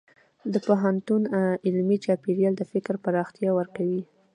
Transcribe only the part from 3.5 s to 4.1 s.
ورکوي.